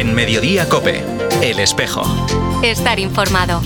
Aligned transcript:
En 0.00 0.14
Mediodía 0.14 0.66
Cope, 0.66 1.04
El 1.42 1.58
Espejo. 1.58 2.00
Estar 2.62 2.98
informado. 2.98 3.60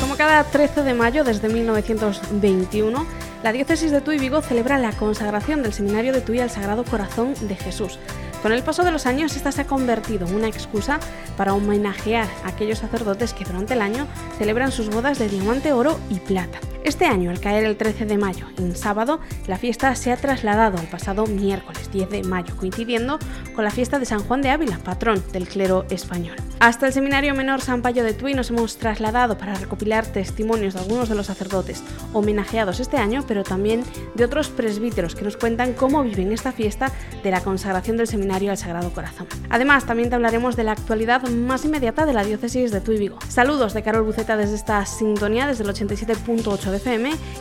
Como 0.00 0.16
cada 0.16 0.44
13 0.44 0.84
de 0.84 0.94
mayo 0.94 1.22
desde 1.22 1.50
1921, 1.50 3.06
la 3.42 3.52
diócesis 3.52 3.90
de 3.90 4.00
Tuy 4.00 4.16
Vigo 4.16 4.40
celebra 4.40 4.78
la 4.78 4.92
consagración 4.92 5.62
del 5.62 5.74
seminario 5.74 6.14
de 6.14 6.22
Tuy 6.22 6.40
al 6.40 6.48
Sagrado 6.48 6.82
Corazón 6.84 7.34
de 7.42 7.56
Jesús. 7.56 7.98
Con 8.40 8.52
el 8.52 8.62
paso 8.62 8.84
de 8.84 8.90
los 8.90 9.04
años, 9.04 9.36
esta 9.36 9.52
se 9.52 9.60
ha 9.60 9.66
convertido 9.66 10.26
en 10.26 10.34
una 10.34 10.48
excusa 10.48 10.98
para 11.36 11.52
homenajear 11.52 12.28
a 12.42 12.48
aquellos 12.48 12.78
sacerdotes 12.78 13.34
que 13.34 13.44
durante 13.44 13.74
el 13.74 13.82
año 13.82 14.06
celebran 14.38 14.72
sus 14.72 14.88
bodas 14.88 15.18
de 15.18 15.28
diamante, 15.28 15.74
oro 15.74 16.00
y 16.08 16.20
plata. 16.20 16.58
Este 16.84 17.06
año, 17.06 17.30
al 17.30 17.40
caer 17.40 17.64
el 17.64 17.78
13 17.78 18.04
de 18.04 18.18
mayo, 18.18 18.46
en 18.58 18.76
sábado, 18.76 19.18
la 19.46 19.56
fiesta 19.56 19.94
se 19.94 20.12
ha 20.12 20.18
trasladado 20.18 20.76
al 20.76 20.86
pasado 20.86 21.24
miércoles 21.24 21.90
10 21.90 22.10
de 22.10 22.22
mayo, 22.24 22.54
coincidiendo 22.58 23.18
con 23.54 23.64
la 23.64 23.70
fiesta 23.70 23.98
de 23.98 24.04
San 24.04 24.22
Juan 24.22 24.42
de 24.42 24.50
Ávila, 24.50 24.76
patrón 24.84 25.24
del 25.32 25.48
clero 25.48 25.86
español. 25.88 26.36
Hasta 26.60 26.86
el 26.86 26.92
Seminario 26.92 27.34
Menor 27.34 27.62
San 27.62 27.80
Payo 27.80 28.04
de 28.04 28.12
Tui 28.12 28.34
nos 28.34 28.50
hemos 28.50 28.76
trasladado 28.76 29.38
para 29.38 29.54
recopilar 29.54 30.06
testimonios 30.06 30.74
de 30.74 30.80
algunos 30.80 31.08
de 31.08 31.14
los 31.14 31.26
sacerdotes 31.26 31.82
homenajeados 32.12 32.80
este 32.80 32.98
año, 32.98 33.24
pero 33.26 33.44
también 33.44 33.82
de 34.14 34.24
otros 34.24 34.50
presbíteros 34.50 35.14
que 35.14 35.24
nos 35.24 35.38
cuentan 35.38 35.72
cómo 35.72 36.02
viven 36.02 36.32
esta 36.32 36.52
fiesta 36.52 36.92
de 37.22 37.30
la 37.30 37.42
consagración 37.42 37.96
del 37.96 38.08
Seminario 38.08 38.50
al 38.50 38.58
Sagrado 38.58 38.92
Corazón. 38.92 39.26
Además, 39.48 39.86
también 39.86 40.10
te 40.10 40.16
hablaremos 40.16 40.54
de 40.54 40.64
la 40.64 40.72
actualidad 40.72 41.22
más 41.28 41.64
inmediata 41.64 42.04
de 42.04 42.12
la 42.12 42.24
diócesis 42.24 42.70
de 42.70 42.82
Tui 42.82 42.98
Vigo. 42.98 43.18
Saludos 43.28 43.72
de 43.72 43.82
Carol 43.82 44.04
Buceta 44.04 44.36
desde 44.36 44.56
esta 44.56 44.84
sintonía, 44.84 45.46
desde 45.46 45.64
el 45.64 45.70
87.8 45.70 46.70
de 46.70 46.73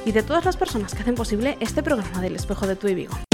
Y 0.05 0.12
de 0.12 0.23
todas 0.23 0.45
las 0.45 0.58
personas 0.58 0.94
que 0.94 1.02
hacen 1.02 1.16
posible 1.16 1.58
este 1.59 1.81
programa 1.81 2.22
del 2.22 2.36
Espejo 2.36 2.67
de 2.67 2.76
Tui 2.76 2.94
Vigo. 2.94 3.33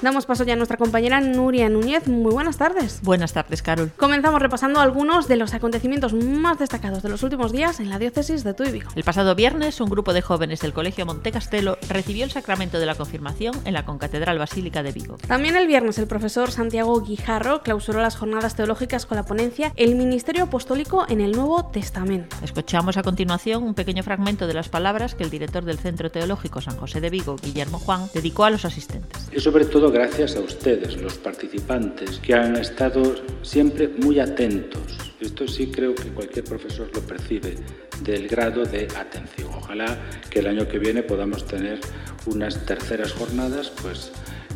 Damos 0.00 0.26
paso 0.26 0.44
ya 0.44 0.52
a 0.52 0.56
nuestra 0.56 0.76
compañera 0.76 1.20
Nuria 1.20 1.68
Núñez. 1.68 2.06
Muy 2.06 2.32
buenas 2.32 2.56
tardes. 2.56 3.00
Buenas 3.02 3.32
tardes, 3.32 3.62
Carol. 3.62 3.90
Comenzamos 3.96 4.40
repasando 4.40 4.78
algunos 4.78 5.26
de 5.26 5.34
los 5.34 5.54
acontecimientos 5.54 6.14
más 6.14 6.60
destacados 6.60 7.02
de 7.02 7.08
los 7.08 7.24
últimos 7.24 7.50
días 7.50 7.80
en 7.80 7.90
la 7.90 7.98
diócesis 7.98 8.44
de 8.44 8.54
Tuy 8.54 8.70
Vigo. 8.70 8.90
El 8.94 9.02
pasado 9.02 9.34
viernes, 9.34 9.80
un 9.80 9.90
grupo 9.90 10.12
de 10.12 10.22
jóvenes 10.22 10.60
del 10.60 10.72
Colegio 10.72 11.04
Montecastelo 11.04 11.78
recibió 11.88 12.24
el 12.24 12.30
sacramento 12.30 12.78
de 12.78 12.86
la 12.86 12.94
confirmación 12.94 13.56
en 13.64 13.74
la 13.74 13.84
Concatedral 13.84 14.38
Basílica 14.38 14.84
de 14.84 14.92
Vigo. 14.92 15.16
También 15.26 15.56
el 15.56 15.66
viernes, 15.66 15.98
el 15.98 16.06
profesor 16.06 16.52
Santiago 16.52 17.00
Guijarro 17.00 17.62
clausuró 17.62 18.00
las 18.00 18.16
jornadas 18.16 18.54
teológicas 18.54 19.04
con 19.04 19.16
la 19.16 19.24
ponencia 19.24 19.72
El 19.74 19.96
Ministerio 19.96 20.44
Apostólico 20.44 21.06
en 21.08 21.20
el 21.20 21.32
Nuevo 21.32 21.64
Testamento. 21.72 22.36
Escuchamos 22.44 22.96
a 22.98 23.02
continuación 23.02 23.64
un 23.64 23.74
pequeño 23.74 24.04
fragmento 24.04 24.46
de 24.46 24.54
las 24.54 24.68
palabras 24.68 25.16
que 25.16 25.24
el 25.24 25.30
director 25.30 25.64
del 25.64 25.78
Centro 25.78 26.08
Teológico 26.12 26.60
San 26.60 26.76
José 26.76 27.00
de 27.00 27.10
Vigo, 27.10 27.34
Guillermo 27.42 27.80
Juan, 27.80 28.08
dedicó 28.14 28.44
a 28.44 28.50
los 28.50 28.64
asistentes. 28.64 29.28
Y 29.32 29.40
sobre 29.40 29.64
todo 29.64 29.87
gracias 29.90 30.36
a 30.36 30.40
ustedes, 30.40 30.96
los 31.00 31.18
participantes, 31.18 32.18
que 32.18 32.34
han 32.34 32.56
estado 32.56 33.14
siempre 33.42 33.88
muy 33.88 34.20
atentos. 34.20 34.82
Esto 35.20 35.46
sí 35.46 35.70
creo 35.70 35.94
que 35.94 36.08
cualquier 36.10 36.44
profesor 36.44 36.90
lo 36.94 37.00
percibe, 37.00 37.54
del 38.02 38.28
grado 38.28 38.64
de 38.64 38.88
atención. 38.96 39.48
Ojalá 39.54 39.98
que 40.30 40.40
el 40.40 40.46
año 40.46 40.68
que 40.68 40.78
viene 40.78 41.02
podamos 41.02 41.46
tener 41.46 41.80
unas 42.26 42.64
terceras 42.66 43.12
jornadas, 43.12 43.72
pues 43.82 44.12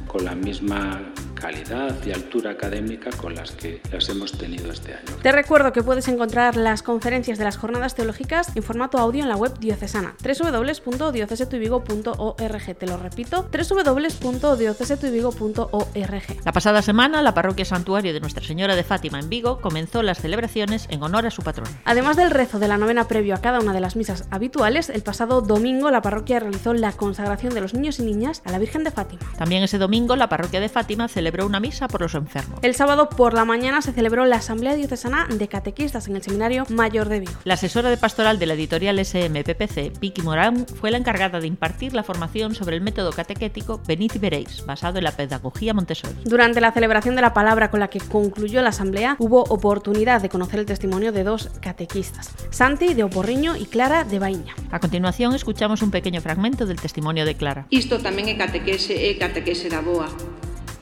con 0.07 0.25
la 0.25 0.35
misma 0.35 1.13
calidad 1.43 1.93
y 2.07 2.13
altura 2.13 2.53
académica 2.53 3.11
con 3.11 3.35
las 3.35 3.51
que 3.51 3.83
las 3.91 4.09
hemos 4.09 4.31
tenido 4.31 4.71
este 4.71 4.95
año. 4.95 5.03
Te 5.23 5.33
recuerdo 5.33 5.73
que 5.73 5.83
puedes 5.83 6.07
encontrar 6.07 6.57
las 6.57 6.85
conferencias 6.85 7.37
de 7.37 7.43
las 7.43 7.57
jornadas 7.57 7.97
teológicas 7.97 8.55
en 8.55 8.63
formato 8.63 8.99
audio 8.99 9.25
en 9.25 9.29
la 9.29 9.35
web 9.35 9.59
diocesana 9.59 10.15
www.diocesetuivigo.org. 10.23 12.79
Te 12.79 12.87
lo 12.87 12.97
repito, 12.97 13.51
www.diocesetuivigo.org. 13.51 16.45
La 16.45 16.53
pasada 16.53 16.81
semana, 16.81 17.21
la 17.23 17.35
parroquia 17.35 17.65
santuario 17.65 18.13
de 18.13 18.21
Nuestra 18.21 18.45
Señora 18.45 18.77
de 18.77 18.85
Fátima 18.85 19.19
en 19.19 19.29
Vigo 19.29 19.61
comenzó 19.61 20.05
las 20.05 20.21
celebraciones 20.21 20.87
en 20.91 21.03
honor 21.03 21.27
a 21.27 21.33
su 21.33 21.43
patrón. 21.43 21.67
Además 21.85 22.17
del 22.17 22.31
rezo 22.31 22.61
de 22.61 22.69
la 22.69 22.79
novena 22.79 23.09
previo 23.09 23.35
a 23.35 23.41
cada 23.41 23.59
una 23.59 23.73
de 23.73 23.81
las 23.81 23.97
misas 23.97 24.29
habituales, 24.31 24.91
el 24.91 25.03
pasado 25.03 25.41
domingo 25.41 25.91
la 25.91 26.03
parroquia 26.03 26.39
realizó 26.39 26.73
la 26.73 26.93
consagración 26.93 27.53
de 27.53 27.63
los 27.63 27.75
niños 27.75 27.99
y 27.99 28.05
niñas 28.05 28.43
a 28.45 28.53
la 28.53 28.61
Virgen 28.61 28.85
de 28.85 28.93
Fátima. 28.93 29.23
También 29.37 29.65
ese 29.65 29.79
domingo 29.79 30.15
la 30.15 30.29
parroquia 30.29 30.61
de 30.61 30.69
Fátima 30.69 31.09
celebró 31.09 31.32
una 31.41 31.61
misa 31.61 31.89
por 31.89 32.03
los 32.03 32.15
enfermos. 32.15 32.59
El 32.63 32.75
sábado 32.75 33.09
por 33.09 33.33
la 33.33 33.45
mañana 33.45 33.81
se 33.81 33.93
celebró 33.93 34.27
la 34.27 34.37
Asamblea 34.37 34.75
Diocesana 34.75 35.27
de 35.31 35.49
Catequistas 35.49 36.09
en 36.09 36.17
el 36.17 36.23
Seminario 36.23 36.67
Mayor 36.69 37.09
de 37.09 37.21
Vigo. 37.21 37.33
La 37.45 37.55
asesora 37.55 37.89
de 37.89 37.97
pastoral 37.97 38.39
de 38.39 38.47
la 38.47 38.55
editorial 38.55 39.03
SMPPC, 39.03 39.99
Vicky 39.99 40.23
Morán, 40.23 40.67
fue 40.67 40.91
la 40.91 40.99
encargada 40.99 41.41
de 41.41 41.47
impartir 41.47 41.95
la 41.95 42.03
formación 42.03 42.55
sobre 42.55 42.77
el 42.77 42.83
método 42.83 43.13
catequético 43.13 43.81
Beniti 43.87 44.19
Veréis, 44.19 44.65
basado 44.67 44.99
en 44.99 45.05
la 45.05 45.13
pedagogía 45.13 45.73
Montessori. 45.73 46.19
Durante 46.25 46.61
la 46.61 46.73
celebración 46.73 47.17
de 47.17 47.23
la 47.23 47.33
palabra 47.33 47.71
con 47.71 47.81
la 47.81 47.89
que 47.89 48.01
concluyó 48.01 48.61
la 48.63 48.71
asamblea, 48.71 49.17
hubo 49.19 49.43
oportunidad 49.45 50.21
de 50.21 50.29
conocer 50.29 50.61
el 50.61 50.67
testimonio 50.67 51.13
de 51.13 51.25
dos 51.25 51.49
catequistas, 51.61 52.35
Santi 52.51 52.95
de 52.95 53.05
Oporriño 53.05 53.57
y 53.57 53.67
Clara 53.67 54.05
de 54.05 54.19
Baíña. 54.19 54.55
A 54.71 54.81
continuación 54.81 55.35
escuchamos 55.35 55.83
un 55.83 55.91
pequeño 55.91 56.21
fragmento 56.21 56.67
del 56.67 56.81
testimonio 56.81 57.25
de 57.25 57.35
Clara. 57.37 57.67
Isto 57.71 57.99
tamén 58.03 58.29
é 58.29 58.35
catequese 58.35 58.95
é 58.97 59.15
catequese 59.15 59.69
da 59.71 59.81
boa, 59.81 60.09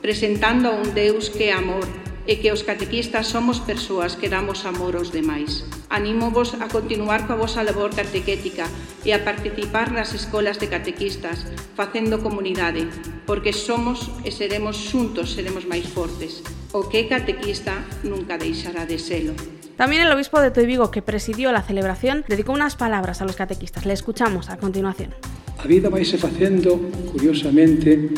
presentando 0.01 0.69
a 0.69 0.75
un 0.75 0.93
Deus 0.97 1.29
que 1.29 1.49
é 1.49 1.53
amor 1.53 1.85
e 2.25 2.37
que 2.37 2.53
os 2.53 2.61
catequistas 2.61 3.29
somos 3.29 3.61
persoas 3.61 4.17
que 4.17 4.29
damos 4.29 4.65
amor 4.65 4.97
aos 4.97 5.09
demais. 5.09 5.65
Anímovos 5.89 6.53
a 6.57 6.69
continuar 6.69 7.25
coa 7.25 7.37
vosa 7.37 7.65
labor 7.65 7.93
catequética 7.93 8.65
e 9.05 9.13
a 9.13 9.21
participar 9.25 9.89
nas 9.93 10.13
escolas 10.13 10.61
de 10.61 10.69
catequistas, 10.69 11.49
facendo 11.73 12.21
comunidade, 12.21 12.85
porque 13.25 13.53
somos 13.53 14.09
e 14.21 14.29
seremos 14.29 14.77
xuntos, 14.77 15.33
seremos 15.33 15.65
máis 15.65 15.85
fortes. 15.89 16.45
O 16.73 16.87
que 16.87 17.09
catequista 17.09 17.85
nunca 18.05 18.37
deixará 18.37 18.85
de 18.85 19.01
selo. 19.01 19.33
También 19.75 20.05
el 20.05 20.13
obispo 20.13 20.39
de 20.39 20.53
Toibigo, 20.53 20.93
que 20.93 21.01
presidió 21.01 21.51
la 21.51 21.65
celebración, 21.65 22.23
dedicó 22.29 22.53
unas 22.53 22.77
palabras 22.77 23.21
a 23.21 23.25
los 23.25 23.35
catequistas. 23.35 23.85
Le 23.85 23.93
escuchamos 23.93 24.49
a 24.49 24.57
continuación. 24.57 25.13
A 25.57 25.65
vida 25.65 25.89
vaise 25.89 26.17
facendo, 26.17 26.77
curiosamente, 27.11 28.09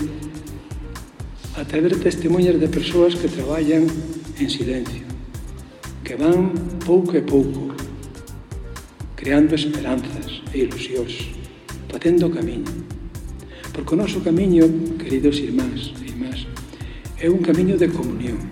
ata 1.64 1.80
ver 1.80 1.96
testemunhas 1.96 2.60
de 2.60 2.68
persoas 2.68 3.16
que 3.16 3.32
traballan 3.32 3.88
en 4.38 4.50
silencio, 4.52 5.08
que 6.04 6.20
van 6.20 6.52
pouco 6.84 7.16
e 7.16 7.24
pouco, 7.24 7.72
creando 9.16 9.56
esperanzas 9.56 10.44
e 10.52 10.68
ilusións, 10.68 11.32
facendo 11.88 12.28
camiño. 12.28 12.68
Porque 13.72 13.96
o 13.96 13.98
noso 13.98 14.20
camiño, 14.20 14.68
queridos 15.00 15.40
irmáns 15.40 15.96
e 16.04 16.12
irmás, 16.12 16.44
é 17.16 17.32
un 17.32 17.40
camiño 17.40 17.80
de 17.80 17.88
comunión, 17.88 18.44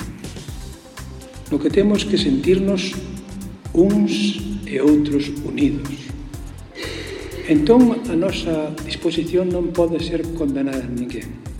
no 1.51 1.59
que 1.59 1.67
temos 1.67 2.07
que 2.07 2.15
sentirnos 2.15 2.95
uns 3.75 4.39
e 4.63 4.79
outros 4.79 5.27
unidos. 5.43 5.99
Entón, 7.51 7.91
a 8.07 8.15
nosa 8.15 8.71
disposición 8.87 9.51
non 9.51 9.75
pode 9.75 9.99
ser 9.99 10.23
condenada 10.39 10.79
a 10.79 10.87
ninguén. 10.87 11.50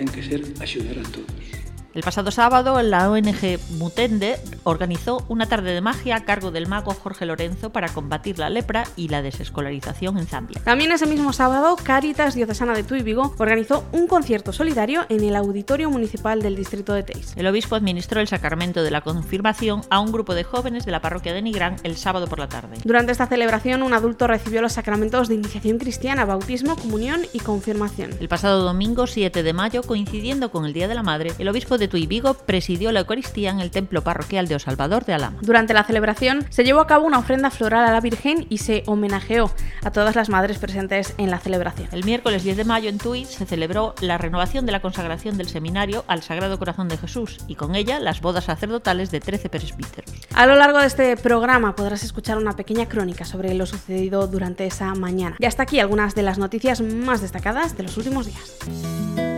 Ten 0.00 0.08
que 0.08 0.22
ser 0.22 0.40
axudar 0.64 0.98
a 0.98 1.02
todos. 1.12 1.59
El 1.92 2.02
pasado 2.02 2.30
sábado, 2.30 2.80
la 2.82 3.10
ONG 3.10 3.58
Mutende 3.70 4.38
organizó 4.62 5.24
una 5.28 5.46
tarde 5.46 5.74
de 5.74 5.80
magia 5.80 6.14
a 6.14 6.24
cargo 6.24 6.52
del 6.52 6.68
mago 6.68 6.94
Jorge 6.94 7.26
Lorenzo 7.26 7.70
para 7.70 7.88
combatir 7.88 8.38
la 8.38 8.48
lepra 8.48 8.84
y 8.94 9.08
la 9.08 9.22
desescolarización 9.22 10.16
en 10.16 10.28
Zambia. 10.28 10.60
También 10.62 10.92
ese 10.92 11.06
mismo 11.06 11.32
sábado, 11.32 11.74
Caritas 11.82 12.34
Diocesana 12.36 12.74
de 12.74 12.84
Tuy 12.84 13.02
Vigo 13.02 13.34
organizó 13.38 13.84
un 13.90 14.06
concierto 14.06 14.52
solidario 14.52 15.04
en 15.08 15.24
el 15.24 15.34
Auditorio 15.34 15.90
Municipal 15.90 16.42
del 16.42 16.54
Distrito 16.54 16.92
de 16.92 17.02
Teis. 17.02 17.32
El 17.36 17.48
obispo 17.48 17.74
administró 17.74 18.20
el 18.20 18.28
sacramento 18.28 18.84
de 18.84 18.92
la 18.92 19.00
confirmación 19.00 19.82
a 19.90 19.98
un 19.98 20.12
grupo 20.12 20.36
de 20.36 20.44
jóvenes 20.44 20.84
de 20.84 20.92
la 20.92 21.00
parroquia 21.00 21.32
de 21.32 21.42
Nigrán 21.42 21.74
el 21.82 21.96
sábado 21.96 22.28
por 22.28 22.38
la 22.38 22.48
tarde. 22.48 22.76
Durante 22.84 23.10
esta 23.10 23.26
celebración, 23.26 23.82
un 23.82 23.94
adulto 23.94 24.28
recibió 24.28 24.62
los 24.62 24.74
sacramentos 24.74 25.26
de 25.26 25.34
iniciación 25.34 25.78
cristiana, 25.78 26.24
bautismo, 26.24 26.76
comunión 26.76 27.22
y 27.32 27.40
confirmación. 27.40 28.12
El 28.20 28.28
pasado 28.28 28.62
domingo 28.62 29.08
7 29.08 29.42
de 29.42 29.52
mayo, 29.52 29.82
coincidiendo 29.82 30.52
con 30.52 30.66
el 30.66 30.72
Día 30.72 30.86
de 30.86 30.94
la 30.94 31.02
Madre, 31.02 31.32
el 31.40 31.48
obispo 31.48 31.79
de 31.80 31.88
Tuy 31.88 32.06
Vigo 32.06 32.34
presidió 32.34 32.92
la 32.92 33.00
Eucaristía 33.00 33.50
en 33.50 33.58
el 33.58 33.72
templo 33.72 34.02
parroquial 34.02 34.46
de 34.46 34.54
Os 34.54 34.62
Salvador 34.62 35.04
de 35.04 35.14
Alama. 35.14 35.38
Durante 35.42 35.74
la 35.74 35.82
celebración 35.82 36.46
se 36.50 36.62
llevó 36.62 36.80
a 36.80 36.86
cabo 36.86 37.06
una 37.06 37.18
ofrenda 37.18 37.50
floral 37.50 37.84
a 37.84 37.90
la 37.90 38.00
Virgen 38.00 38.46
y 38.48 38.58
se 38.58 38.84
homenajeó 38.86 39.50
a 39.82 39.90
todas 39.90 40.14
las 40.14 40.28
madres 40.28 40.58
presentes 40.58 41.14
en 41.18 41.30
la 41.30 41.40
celebración. 41.40 41.88
El 41.90 42.04
miércoles 42.04 42.44
10 42.44 42.58
de 42.58 42.64
mayo 42.64 42.88
en 42.88 42.98
Tui 42.98 43.24
se 43.24 43.46
celebró 43.46 43.94
la 44.00 44.18
renovación 44.18 44.66
de 44.66 44.72
la 44.72 44.80
consagración 44.80 45.36
del 45.36 45.48
seminario 45.48 46.04
al 46.06 46.22
Sagrado 46.22 46.58
Corazón 46.58 46.88
de 46.88 46.98
Jesús 46.98 47.38
y 47.48 47.56
con 47.56 47.74
ella 47.74 47.98
las 47.98 48.20
bodas 48.20 48.44
sacerdotales 48.44 49.10
de 49.10 49.20
13 49.20 49.48
presbíteros. 49.48 50.10
A 50.34 50.46
lo 50.46 50.54
largo 50.54 50.78
de 50.78 50.86
este 50.86 51.16
programa 51.16 51.74
podrás 51.74 52.04
escuchar 52.04 52.38
una 52.38 52.54
pequeña 52.54 52.86
crónica 52.86 53.24
sobre 53.24 53.54
lo 53.54 53.66
sucedido 53.66 54.26
durante 54.26 54.66
esa 54.66 54.94
mañana. 54.94 55.36
Y 55.38 55.46
hasta 55.46 55.62
aquí 55.62 55.80
algunas 55.80 56.14
de 56.14 56.22
las 56.22 56.38
noticias 56.38 56.80
más 56.80 57.20
destacadas 57.22 57.76
de 57.76 57.84
los 57.84 57.96
últimos 57.96 58.26
días. 58.26 59.29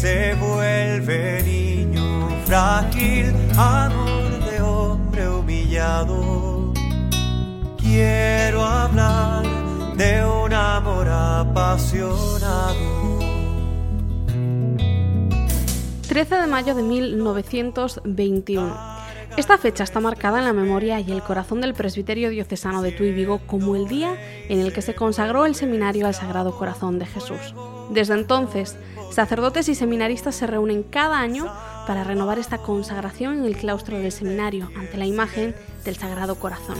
Se 0.00 0.34
vuelve 0.34 1.42
niño 1.42 2.30
frágil, 2.46 3.34
amor 3.58 4.50
de 4.50 4.62
hombre 4.62 5.28
humillado. 5.28 6.72
Quiero 7.76 8.64
hablar 8.64 9.42
de 9.96 10.24
un 10.24 10.54
amor 10.54 11.06
apasionado. 11.06 13.18
13 16.08 16.34
de 16.34 16.46
mayo 16.46 16.74
de 16.74 16.82
1921. 16.82 18.99
Esta 19.40 19.56
fecha 19.56 19.84
está 19.84 20.00
marcada 20.00 20.38
en 20.38 20.44
la 20.44 20.52
memoria 20.52 21.00
y 21.00 21.10
el 21.10 21.22
corazón 21.22 21.62
del 21.62 21.72
presbiterio 21.72 22.28
diocesano 22.28 22.82
de 22.82 22.92
Tuy 22.92 23.10
Vigo 23.10 23.40
como 23.46 23.74
el 23.74 23.88
día 23.88 24.14
en 24.50 24.60
el 24.60 24.70
que 24.74 24.82
se 24.82 24.94
consagró 24.94 25.46
el 25.46 25.54
seminario 25.54 26.06
al 26.06 26.14
Sagrado 26.14 26.58
Corazón 26.58 26.98
de 26.98 27.06
Jesús. 27.06 27.54
Desde 27.88 28.12
entonces, 28.12 28.76
sacerdotes 29.10 29.70
y 29.70 29.74
seminaristas 29.74 30.34
se 30.34 30.46
reúnen 30.46 30.82
cada 30.82 31.18
año 31.18 31.50
para 31.86 32.04
renovar 32.04 32.38
esta 32.38 32.58
consagración 32.58 33.38
en 33.38 33.44
el 33.46 33.56
claustro 33.56 33.98
del 33.98 34.12
seminario 34.12 34.70
ante 34.76 34.98
la 34.98 35.06
imagen 35.06 35.54
del 35.86 35.96
Sagrado 35.96 36.34
Corazón. 36.34 36.76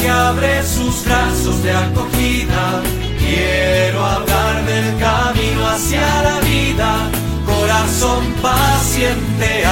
Que 0.00 0.08
abre 0.08 0.64
sus 0.64 1.04
brazos 1.04 1.62
de 1.62 1.70
acogida, 1.70 2.82
quiero 3.20 4.04
hablar 4.04 4.66
del 4.66 4.98
camino 4.98 5.68
hacia 5.68 6.22
la 6.24 6.40
vida 6.40 7.19
corazón 7.60 8.24
paciente, 8.42 9.64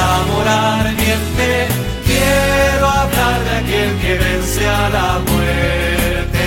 quiero 3.69 3.99
que 4.01 4.15
vence 4.15 4.67
a 4.67 4.89
la 4.91 5.19
muerte. 5.19 6.39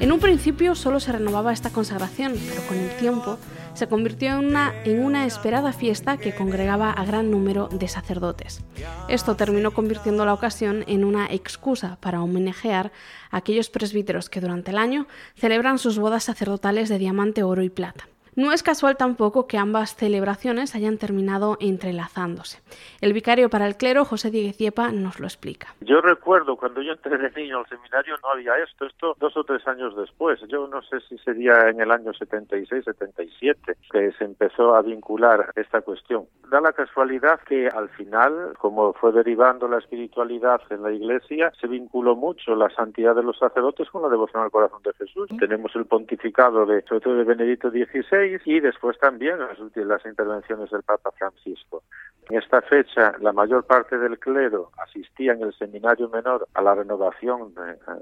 En 0.00 0.12
un 0.12 0.18
principio 0.18 0.74
solo 0.74 0.98
se 0.98 1.12
renovaba 1.12 1.52
esta 1.52 1.70
consagración, 1.70 2.34
pero 2.48 2.62
con 2.66 2.78
el 2.78 2.90
tiempo 2.96 3.38
se 3.74 3.86
convirtió 3.86 4.30
en 4.30 4.46
una, 4.46 4.72
en 4.84 5.04
una 5.04 5.26
esperada 5.26 5.72
fiesta 5.72 6.16
que 6.16 6.34
congregaba 6.34 6.90
a 6.90 7.04
gran 7.04 7.30
número 7.30 7.68
de 7.68 7.88
sacerdotes. 7.88 8.62
Esto 9.08 9.36
terminó 9.36 9.72
convirtiendo 9.72 10.24
la 10.24 10.34
ocasión 10.34 10.84
en 10.86 11.04
una 11.04 11.26
excusa 11.26 11.98
para 12.00 12.22
homenajear 12.22 12.92
a 13.30 13.36
aquellos 13.38 13.70
presbíteros 13.70 14.28
que 14.28 14.40
durante 14.40 14.70
el 14.70 14.78
año 14.78 15.06
celebran 15.36 15.78
sus 15.78 15.98
bodas 15.98 16.24
sacerdotales 16.24 16.88
de 16.88 16.98
diamante, 16.98 17.42
oro 17.42 17.62
y 17.62 17.70
plata. 17.70 18.08
No 18.40 18.52
es 18.52 18.62
casual 18.62 18.96
tampoco 18.96 19.46
que 19.46 19.58
ambas 19.58 19.94
celebraciones 19.96 20.74
hayan 20.74 20.96
terminado 20.96 21.58
entrelazándose. 21.60 22.62
El 23.02 23.12
vicario 23.12 23.50
para 23.50 23.66
el 23.66 23.76
clero, 23.76 24.06
José 24.06 24.30
Diego 24.30 24.54
Ciepa, 24.54 24.92
nos 24.92 25.20
lo 25.20 25.26
explica. 25.26 25.74
Yo 25.82 26.00
recuerdo 26.00 26.56
cuando 26.56 26.80
yo 26.80 26.92
entré 26.92 27.18
de 27.18 27.30
niño 27.32 27.58
al 27.58 27.66
seminario 27.68 28.16
no 28.22 28.30
había 28.30 28.56
esto, 28.64 28.86
esto 28.86 29.14
dos 29.20 29.36
o 29.36 29.44
tres 29.44 29.68
años 29.68 29.94
después. 29.94 30.40
Yo 30.48 30.66
no 30.68 30.80
sé 30.80 31.00
si 31.06 31.18
sería 31.18 31.68
en 31.68 31.82
el 31.82 31.90
año 31.90 32.14
76, 32.14 32.82
77 32.82 33.76
que 33.92 34.12
se 34.12 34.24
empezó 34.24 34.74
a 34.74 34.80
vincular 34.80 35.52
esta 35.54 35.82
cuestión. 35.82 36.24
Da 36.50 36.62
la 36.62 36.72
casualidad 36.72 37.40
que 37.40 37.68
al 37.68 37.90
final, 37.90 38.54
como 38.58 38.94
fue 38.94 39.12
derivando 39.12 39.68
la 39.68 39.78
espiritualidad 39.78 40.62
en 40.70 40.82
la 40.82 40.90
iglesia, 40.92 41.52
se 41.60 41.66
vinculó 41.68 42.16
mucho 42.16 42.56
la 42.56 42.70
santidad 42.70 43.14
de 43.14 43.22
los 43.22 43.38
sacerdotes 43.38 43.90
con 43.90 44.00
la 44.00 44.08
devoción 44.08 44.42
al 44.42 44.50
corazón 44.50 44.82
de 44.82 44.94
Jesús. 44.94 45.28
Tenemos 45.38 45.76
el 45.76 45.84
pontificado 45.84 46.64
de, 46.64 46.82
sobre 46.88 47.00
todo 47.02 47.14
de 47.16 47.24
Benedicto 47.24 47.70
XVI, 47.70 48.29
y 48.44 48.60
después 48.60 48.98
también 48.98 49.38
las, 49.38 49.58
las 49.74 50.06
intervenciones 50.06 50.70
del 50.70 50.82
Papa 50.82 51.10
Francisco. 51.12 51.82
En 52.28 52.38
esta 52.38 52.62
fecha, 52.62 53.14
la 53.20 53.32
mayor 53.32 53.64
parte 53.64 53.98
del 53.98 54.18
clero 54.18 54.70
asistía 54.78 55.32
en 55.32 55.42
el 55.42 55.52
seminario 55.54 56.08
menor 56.08 56.46
a 56.54 56.62
la 56.62 56.74
renovación 56.76 57.52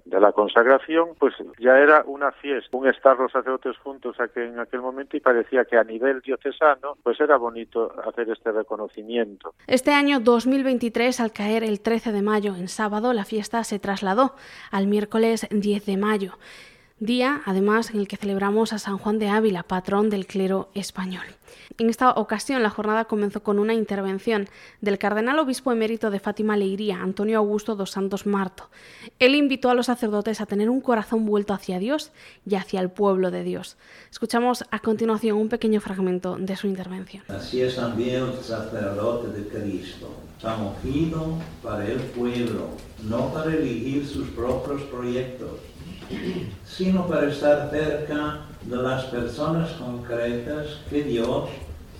de, 0.04 0.20
la 0.20 0.32
consagración, 0.32 1.10
pues 1.18 1.34
ya 1.58 1.78
era 1.78 2.02
una 2.06 2.32
fiesta, 2.32 2.76
un 2.76 2.88
estar 2.88 3.16
los 3.18 3.32
sacerdotes 3.32 3.78
juntos 3.78 4.16
en 4.34 4.58
aquel 4.58 4.82
momento 4.82 5.16
y 5.16 5.20
parecía 5.20 5.64
que 5.64 5.78
a 5.78 5.84
nivel 5.84 6.20
diocesano, 6.20 6.98
pues 7.02 7.18
era 7.20 7.36
bonito 7.38 7.90
hacer 8.06 8.28
este 8.28 8.52
reconocimiento. 8.52 9.54
Este 9.66 9.92
año 9.92 10.20
2023, 10.20 11.20
al 11.20 11.32
caer 11.32 11.64
el 11.64 11.80
13 11.80 12.12
de 12.12 12.22
mayo 12.22 12.54
en 12.54 12.68
sábado, 12.68 13.14
la 13.14 13.24
fiesta 13.24 13.64
se 13.64 13.78
trasladó 13.78 14.34
al 14.70 14.88
miércoles 14.88 15.46
10 15.50 15.86
de 15.86 15.96
mayo 15.96 16.32
día 17.00 17.42
además 17.44 17.90
en 17.90 18.00
el 18.00 18.08
que 18.08 18.16
celebramos 18.16 18.72
a 18.72 18.78
San 18.78 18.98
Juan 18.98 19.18
de 19.18 19.28
Ávila, 19.28 19.62
patrón 19.62 20.10
del 20.10 20.26
clero 20.26 20.68
español. 20.74 21.24
En 21.78 21.88
esta 21.88 22.10
ocasión 22.10 22.62
la 22.62 22.70
jornada 22.70 23.04
comenzó 23.04 23.42
con 23.42 23.58
una 23.58 23.72
intervención 23.72 24.48
del 24.80 24.98
cardenal 24.98 25.38
obispo 25.38 25.70
emérito 25.70 26.10
de 26.10 26.18
Fátima 26.18 26.56
Leiría, 26.56 27.00
Antonio 27.00 27.38
Augusto 27.38 27.76
dos 27.76 27.92
Santos 27.92 28.26
Marto. 28.26 28.68
Él 29.20 29.36
invitó 29.36 29.70
a 29.70 29.74
los 29.74 29.86
sacerdotes 29.86 30.40
a 30.40 30.46
tener 30.46 30.70
un 30.70 30.80
corazón 30.80 31.24
vuelto 31.24 31.54
hacia 31.54 31.78
Dios 31.78 32.10
y 32.44 32.56
hacia 32.56 32.80
el 32.80 32.90
pueblo 32.90 33.30
de 33.30 33.44
Dios. 33.44 33.76
Escuchamos 34.10 34.64
a 34.70 34.80
continuación 34.80 35.38
un 35.38 35.48
pequeño 35.48 35.80
fragmento 35.80 36.36
de 36.36 36.56
su 36.56 36.66
intervención. 36.66 37.22
Así 37.28 37.62
es 37.62 37.76
también 37.76 38.24
el 38.24 38.42
sacerdote 38.42 39.38
de 39.38 39.48
Cristo, 39.48 40.10
tan 40.42 40.58
para 41.62 41.86
el 41.86 42.00
pueblo, 42.00 42.70
no 43.04 43.32
para 43.32 43.54
elegir 43.54 44.06
sus 44.06 44.28
propios 44.30 44.82
proyectos 44.82 45.60
sino 46.66 47.06
para 47.06 47.28
estar 47.28 47.70
cerca 47.70 48.40
de 48.62 48.76
las 48.76 49.04
personas 49.04 49.70
concretas 49.72 50.66
que 50.88 51.02
Dios, 51.02 51.48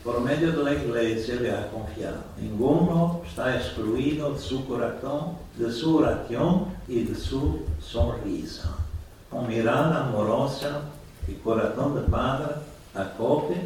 por 0.04 0.20
medio 0.20 0.52
de 0.52 0.64
la 0.64 0.72
Iglesia, 0.72 1.36
le 1.36 1.50
ha 1.52 1.70
confiado. 1.70 2.18
Ninguno 2.40 3.22
está 3.26 3.56
excluido 3.56 4.32
de 4.32 4.38
su 4.38 4.66
corazón, 4.66 5.36
de 5.56 5.70
su 5.70 5.96
oración 5.96 6.66
y 6.86 7.04
de 7.04 7.14
su 7.14 7.62
sonrisa. 7.80 8.70
Con 9.30 9.48
mirada 9.48 10.06
amorosa 10.06 10.82
y 11.26 11.32
corazón 11.34 11.96
de 11.96 12.02
padre, 12.02 12.54
acoge, 12.94 13.56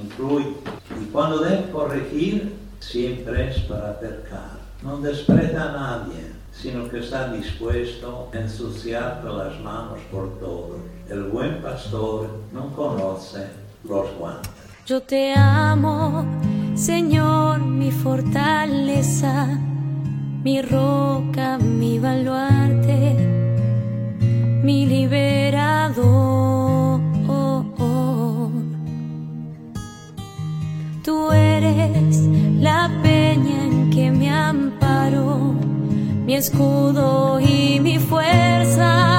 incluye. 0.00 0.54
Y 1.00 1.06
cuando 1.06 1.38
debe 1.38 1.70
corregir, 1.70 2.56
siempre 2.78 3.50
es 3.50 3.58
para 3.60 3.90
acercar. 3.90 4.62
No 4.82 4.98
desprecia 4.98 5.62
a 5.62 5.72
nadie 5.72 6.41
sino 6.52 6.88
que 6.88 6.98
está 7.00 7.32
dispuesto 7.32 8.28
a 8.32 8.36
ensuciarte 8.36 9.28
las 9.28 9.58
manos 9.60 9.98
por 10.10 10.38
todo. 10.38 10.76
El 11.08 11.24
buen 11.24 11.60
pastor 11.62 12.28
no 12.52 12.72
conoce 12.74 13.46
los 13.84 14.14
guantes. 14.18 14.50
Yo 14.86 15.00
te 15.02 15.34
amo, 15.34 16.24
Señor, 16.74 17.60
mi 17.60 17.90
fortaleza, 17.90 19.46
mi 20.44 20.60
roca, 20.60 21.58
mi 21.58 21.98
baluarte, 21.98 23.16
mi 24.62 24.86
liberador. 24.86 26.32
Tú 31.04 31.32
eres 31.32 32.16
la 32.60 32.88
peña 33.02 33.61
mi 36.32 36.38
escudo 36.38 37.40
y 37.40 37.78
mi 37.80 37.98
fuerza, 37.98 39.11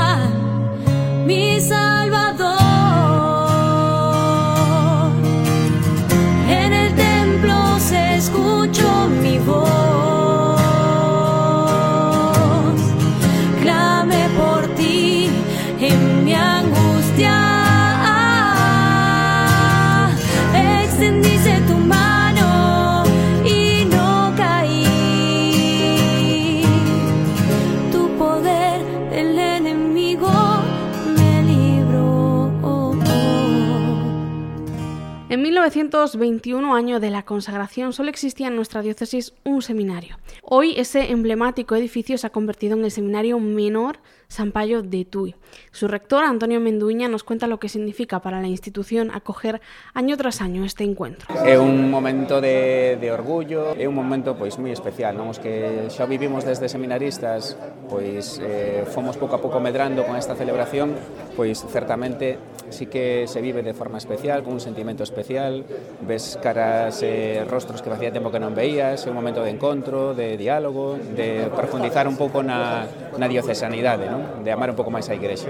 1921, 35.64 36.76
año 36.76 37.00
de 37.00 37.10
la 37.10 37.24
consagración, 37.24 37.94
solo 37.94 38.10
existía 38.10 38.48
en 38.48 38.56
nuestra 38.58 38.82
diócesis 38.82 39.34
un 39.46 39.62
seminario. 39.62 40.18
Hoy 40.42 40.74
ese 40.76 41.12
emblemático 41.12 41.74
edificio 41.74 42.18
se 42.18 42.28
ha 42.28 42.32
convertido 42.32 42.76
en 42.76 42.84
el 42.84 42.92
Seminario 42.92 43.40
Menor 43.40 44.00
Sampaio 44.34 44.82
de 44.82 45.06
Tui. 45.06 45.36
Su 45.72 45.88
rector, 45.88 46.24
Antonio 46.24 46.60
Menduña, 46.60 47.08
nos 47.08 47.24
cuenta 47.24 47.46
lo 47.46 47.60
que 47.60 47.70
significa 47.70 48.20
para 48.20 48.42
la 48.42 48.48
institución 48.48 49.12
acoger 49.14 49.62
año 49.94 50.18
tras 50.18 50.42
año 50.42 50.66
este 50.66 50.84
encuentro. 50.84 51.30
É 51.46 51.62
un 51.62 51.94
momento 51.94 52.42
de, 52.42 52.98
de 52.98 53.12
orgullo, 53.14 53.78
é 53.78 53.86
un 53.86 53.94
momento 53.94 54.34
pois 54.34 54.58
moi 54.58 54.74
especial, 54.74 55.14
non? 55.14 55.30
Os 55.30 55.38
que 55.38 55.86
xa 55.94 56.10
vivimos 56.10 56.42
desde 56.50 56.66
seminaristas, 56.66 57.54
pois 57.86 58.42
eh, 58.42 58.90
fomos 58.90 59.22
pouco 59.22 59.38
a 59.38 59.40
pouco 59.40 59.62
medrando 59.62 60.02
con 60.02 60.18
esta 60.18 60.34
celebración, 60.34 60.98
pois 61.38 61.62
certamente 61.70 62.42
sí 62.74 62.90
que 62.90 63.30
se 63.30 63.38
vive 63.38 63.62
de 63.62 63.78
forma 63.78 64.02
especial, 64.02 64.42
con 64.42 64.58
un 64.58 64.64
sentimento 64.66 65.06
especial, 65.06 65.62
ves 66.02 66.42
caras, 66.42 67.06
eh, 67.06 67.46
rostros 67.46 67.86
que 67.86 67.94
facía 67.94 68.10
tempo 68.10 68.34
que 68.34 68.42
non 68.42 68.58
veías, 68.58 69.06
é 69.06 69.14
un 69.14 69.18
momento 69.18 69.46
de 69.46 69.54
encontro, 69.54 70.18
de 70.18 70.42
diálogo, 70.42 70.98
de 70.98 71.54
profundizar 71.54 72.10
un 72.10 72.18
pouco 72.18 72.42
na, 72.42 72.90
na 73.18 73.28
diocesanidade, 73.28 74.10
non? 74.10 74.44
de 74.44 74.52
amar 74.52 74.70
un 74.70 74.78
pouco 74.78 74.92
máis 74.92 75.10
a 75.10 75.16
igrexa. 75.16 75.50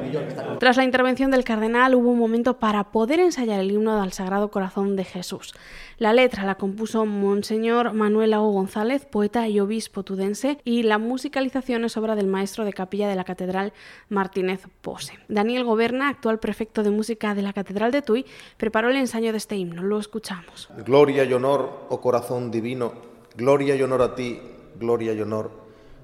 Tras 0.59 0.77
la 0.77 0.83
intervención 0.83 1.31
del 1.31 1.43
cardenal 1.43 1.95
hubo 1.95 2.11
un 2.11 2.19
momento 2.19 2.59
para 2.59 2.91
poder 2.91 3.19
ensayar 3.19 3.59
el 3.59 3.71
himno 3.71 4.01
al 4.01 4.13
Sagrado 4.13 4.51
Corazón 4.51 4.95
de 4.95 5.03
Jesús. 5.03 5.53
La 5.97 6.13
letra 6.13 6.43
la 6.43 6.55
compuso 6.55 7.05
Monseñor 7.05 7.93
Manuel 7.93 8.31
Lago 8.31 8.51
González, 8.51 9.05
poeta 9.05 9.47
y 9.47 9.59
obispo 9.59 10.03
tudense, 10.03 10.57
y 10.63 10.83
la 10.83 10.97
musicalización 10.97 11.85
es 11.85 11.97
obra 11.97 12.15
del 12.15 12.27
maestro 12.27 12.65
de 12.65 12.73
capilla 12.73 13.07
de 13.07 13.15
la 13.15 13.23
Catedral 13.23 13.73
Martínez 14.09 14.67
Pose. 14.81 15.13
Daniel 15.27 15.63
Goberna, 15.63 16.09
actual 16.09 16.39
prefecto 16.39 16.83
de 16.83 16.91
música 16.91 17.35
de 17.35 17.41
la 17.41 17.53
Catedral 17.53 17.91
de 17.91 18.01
Tui, 18.01 18.25
preparó 18.57 18.89
el 18.89 18.97
ensayo 18.97 19.31
de 19.31 19.37
este 19.37 19.55
himno. 19.55 19.83
Lo 19.83 19.99
escuchamos. 19.99 20.69
Gloria 20.85 21.23
y 21.23 21.33
honor, 21.33 21.87
oh 21.89 22.01
corazón 22.01 22.51
divino, 22.51 22.93
gloria 23.35 23.75
y 23.75 23.81
honor 23.81 24.01
a 24.01 24.15
ti, 24.15 24.41
gloria 24.79 25.13
y 25.13 25.21
honor. 25.21 25.62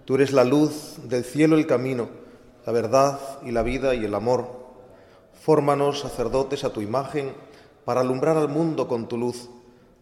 Tú 0.09 0.15
eres 0.15 0.33
la 0.33 0.43
luz 0.43 0.95
del 1.03 1.23
cielo, 1.23 1.55
el 1.55 1.67
camino, 1.67 2.09
la 2.65 2.71
verdad 2.71 3.19
y 3.45 3.51
la 3.51 3.61
vida 3.61 3.93
y 3.93 4.05
el 4.05 4.15
amor. 4.15 4.47
Fórmanos, 5.39 5.99
sacerdotes, 5.99 6.63
a 6.63 6.73
tu 6.73 6.81
imagen, 6.81 7.35
para 7.85 8.01
alumbrar 8.01 8.35
al 8.35 8.49
mundo 8.49 8.87
con 8.87 9.07
tu 9.07 9.19
luz 9.19 9.51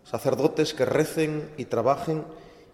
sacerdotes 0.06 0.74
que 0.74 0.86
recen 0.86 1.52
y 1.58 1.66
trabajen 1.66 2.24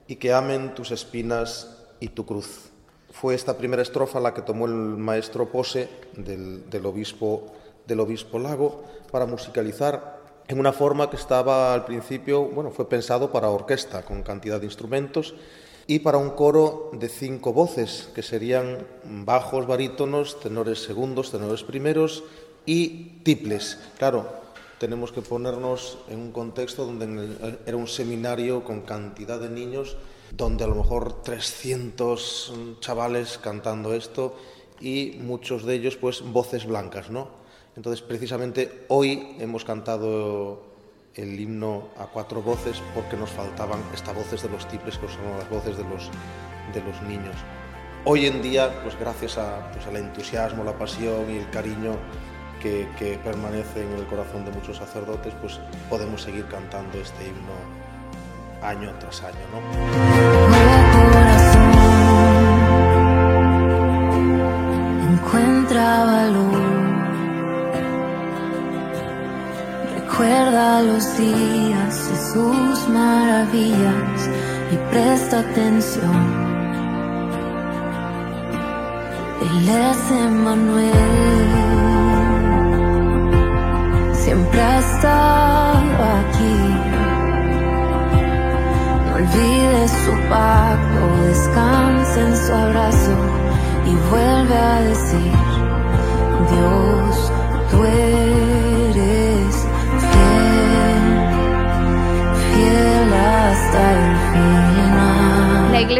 y 0.05 0.17
que 0.17 0.31
amen 0.31 0.75
tus 0.75 0.91
espinas 0.91 1.75
y 1.99 2.09
tu 2.09 2.23
cruz. 2.27 2.69
Fue 3.11 3.33
esta 3.33 3.57
primera 3.57 3.81
estrofa 3.81 4.19
la 4.19 4.35
que 4.35 4.43
tomó 4.43 4.67
el 4.67 4.73
maestro 4.73 5.51
Pose 5.51 5.89
del, 6.15 6.69
del, 6.69 6.85
obispo, 6.85 7.47
del 7.87 7.99
obispo 8.01 8.37
Lago 8.37 8.83
para 9.11 9.25
musicalizar 9.25 10.19
en 10.47 10.59
una 10.59 10.71
forma 10.71 11.09
que 11.09 11.15
estaba 11.15 11.73
al 11.73 11.85
principio, 11.85 12.43
bueno, 12.43 12.69
fue 12.69 12.87
pensado 12.87 13.31
para 13.31 13.49
orquesta 13.49 14.03
con 14.03 14.21
cantidad 14.21 14.59
de 14.59 14.67
instrumentos 14.67 15.33
y 15.87 15.99
para 15.99 16.17
un 16.17 16.31
coro 16.31 16.91
de 16.93 17.09
cinco 17.09 17.53
voces, 17.53 18.09
que 18.15 18.23
serían 18.23 18.87
bajos, 19.03 19.67
barítonos, 19.67 20.39
tenores 20.39 20.81
segundos, 20.81 21.31
tenores 21.31 21.63
primeros 21.63 22.23
y 22.65 23.19
tiples. 23.23 23.79
Claro, 23.97 24.27
tenemos 24.79 25.11
que 25.11 25.21
ponernos 25.21 25.97
en 26.09 26.19
un 26.19 26.31
contexto 26.31 26.85
donde 26.85 27.57
era 27.65 27.77
un 27.77 27.87
seminario 27.87 28.63
con 28.63 28.81
cantidad 28.81 29.39
de 29.39 29.49
niños, 29.49 29.97
donde 30.35 30.63
a 30.63 30.67
lo 30.67 30.75
mejor 30.75 31.21
300 31.21 32.53
chavales 32.79 33.37
cantando 33.37 33.93
esto 33.93 34.35
y 34.79 35.19
muchos 35.21 35.63
de 35.65 35.75
ellos 35.75 35.95
pues 35.95 36.21
voces 36.21 36.65
blancas, 36.65 37.09
¿no? 37.09 37.29
Entonces 37.75 38.01
precisamente 38.01 38.85
hoy 38.87 39.35
hemos 39.39 39.65
cantado 39.65 40.72
el 41.15 41.39
himno 41.39 41.89
a 41.99 42.05
cuatro 42.05 42.41
voces 42.41 42.81
porque 42.95 43.15
nos 43.15 43.29
faltaban 43.29 43.79
estas 43.93 44.15
voces 44.15 44.41
de 44.41 44.49
los 44.49 44.67
tiples 44.67 44.97
que 44.97 45.07
son 45.07 45.37
las 45.37 45.49
voces 45.49 45.77
de 45.77 45.83
los, 45.83 46.09
de 46.73 46.81
los 46.81 47.01
niños. 47.03 47.35
Hoy 48.05 48.25
en 48.25 48.41
día, 48.41 48.81
pues 48.83 48.99
gracias 48.99 49.37
a, 49.37 49.71
pues, 49.71 49.85
al 49.87 49.97
entusiasmo, 49.97 50.63
la 50.63 50.77
pasión 50.77 51.29
y 51.29 51.37
el 51.37 51.49
cariño 51.51 51.95
que, 52.61 52.87
que, 52.97 53.17
permanece 53.17 53.83
en 53.83 53.93
el 53.93 54.05
corazón 54.07 54.43
de 54.45 54.51
muchos 54.51 54.77
sacerdotes, 54.77 55.33
pues 55.41 55.59
podemos 55.89 56.21
seguir 56.21 56.45
cantando 56.47 56.97
este 56.99 57.27
himno 57.27 57.83
año 58.61 58.93
tras 58.99 59.23
año. 59.23 59.35
¿no? 59.51 60.52
Los 70.87 71.17
días 71.17 72.09
de 72.09 72.17
sus 72.33 72.89
maravillas 72.89 74.29
y 74.71 74.75
presta 74.91 75.39
atención. 75.39 76.53
Él 79.41 79.69
es 79.69 80.11
Emmanuel 80.11 81.63
siempre 84.23 84.61
ha 84.61 84.79
estado 84.79 85.97
aquí. 86.21 86.57
No 89.05 89.15
olvides 89.15 89.91
su 90.05 90.13
pacto, 90.29 91.01
descansa 91.27 92.19
en 92.27 92.37
su 92.37 92.53
abrazo 92.53 93.17
y 93.85 93.93
vuelve 94.09 94.57
a 94.57 94.79
decir, 94.81 95.33
Dios, 96.51 97.31
tú 97.69 97.83
eres 97.83 98.52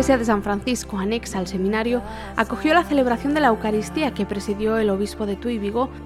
iglesia 0.04 0.18
de 0.18 0.26
San 0.26 0.44
Francisco, 0.44 0.98
anexa 0.98 1.40
al 1.40 1.48
seminario, 1.48 2.02
acogió 2.36 2.74
la 2.74 2.84
celebración 2.84 3.34
de 3.34 3.40
la 3.40 3.48
Eucaristía 3.48 4.14
que 4.14 4.26
presidió 4.26 4.78
el 4.78 4.90
obispo 4.90 5.26
de 5.26 5.38
Tuy. 5.38 5.62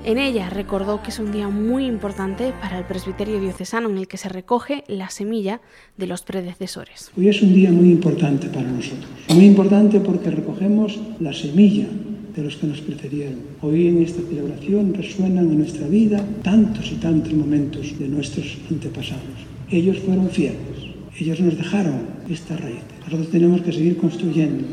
En 0.05 0.19
ella 0.19 0.51
recordó 0.51 1.01
que 1.01 1.09
es 1.09 1.17
un 1.17 1.31
día 1.31 1.47
muy 1.47 1.87
importante 1.87 2.53
para 2.61 2.77
el 2.77 2.85
presbiterio 2.85 3.39
diocesano 3.39 3.89
en 3.89 3.97
el 3.97 4.07
que 4.07 4.17
se 4.17 4.29
recoge 4.29 4.83
la 4.87 5.09
semilla 5.09 5.61
de 5.97 6.05
los 6.05 6.21
predecesores. 6.21 7.09
Hoy 7.17 7.29
es 7.29 7.41
un 7.41 7.55
día 7.55 7.71
muy 7.71 7.89
importante 7.89 8.49
para 8.49 8.69
nosotros. 8.69 9.09
Muy 9.33 9.45
importante 9.45 9.99
porque 9.99 10.29
recogemos 10.29 10.99
la 11.19 11.33
semilla 11.33 11.87
de 12.35 12.43
los 12.43 12.55
que 12.57 12.67
nos 12.67 12.81
precedieron. 12.81 13.39
Hoy 13.63 13.87
en 13.87 14.03
esta 14.03 14.21
celebración 14.21 14.93
resuenan 14.93 15.49
en 15.49 15.57
nuestra 15.57 15.87
vida 15.87 16.23
tantos 16.43 16.91
y 16.91 16.97
tantos 16.97 17.33
momentos 17.33 17.97
de 17.97 18.07
nuestros 18.09 18.59
antepasados. 18.69 19.39
Ellos 19.71 19.97
fueron 20.05 20.29
fieles 20.29 20.87
ellos 21.19 21.39
nos 21.39 21.57
dejaron 21.57 22.01
esta 22.29 22.55
raíz. 22.57 22.96
Nosotros 23.07 23.31
tenemos 23.31 23.61
que 23.61 23.71
seguir 23.71 23.95
construyendo. 23.95 24.65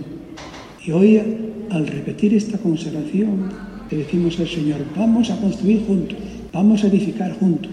Y 0.85 0.91
hoy, 0.91 1.21
al 1.71 1.87
repetir 1.87 2.35
esta 2.35 2.59
consagración, 2.59 3.49
le 3.89 3.99
decimos 3.99 4.41
al 4.41 4.49
Señor, 4.49 4.85
vamos 4.97 5.31
a 5.31 5.37
construir 5.37 5.87
juntos, 5.87 6.19
vamos 6.53 6.83
a 6.83 6.89
edificar 6.89 7.39
juntos, 7.39 7.71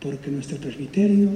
porque 0.00 0.30
nuestro 0.30 0.56
presbiterio 0.56 1.28